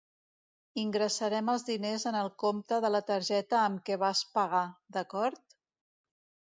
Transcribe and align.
Ingressarem 0.83 1.51
els 1.53 1.65
diners 1.67 2.05
en 2.13 2.17
el 2.23 2.31
compte 2.45 2.81
de 2.87 2.91
la 2.97 3.05
targeta 3.11 3.61
amb 3.67 3.85
què 3.91 4.01
vas 4.07 4.27
pagar, 4.39 4.65
d'acord? 4.97 5.59